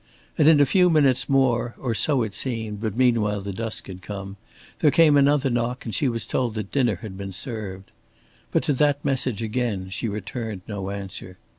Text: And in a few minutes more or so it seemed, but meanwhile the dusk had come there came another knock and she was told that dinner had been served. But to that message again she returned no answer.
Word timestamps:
And 0.35 0.47
in 0.47 0.59
a 0.59 0.65
few 0.65 0.89
minutes 0.89 1.29
more 1.29 1.75
or 1.77 1.93
so 1.93 2.23
it 2.23 2.33
seemed, 2.33 2.81
but 2.81 2.97
meanwhile 2.97 3.39
the 3.41 3.53
dusk 3.53 3.85
had 3.85 4.01
come 4.01 4.35
there 4.79 4.89
came 4.89 5.15
another 5.15 5.51
knock 5.51 5.85
and 5.85 5.93
she 5.93 6.09
was 6.09 6.25
told 6.25 6.55
that 6.55 6.71
dinner 6.71 6.95
had 7.03 7.15
been 7.19 7.31
served. 7.33 7.91
But 8.51 8.63
to 8.63 8.73
that 8.73 9.05
message 9.05 9.43
again 9.43 9.91
she 9.91 10.07
returned 10.09 10.61
no 10.67 10.89
answer. 10.89 11.37